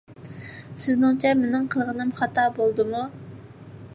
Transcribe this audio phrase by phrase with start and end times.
[0.83, 3.07] سىزنىڭچە، مېنىڭ قىلغىنىم خاتا بولدىمۇ؟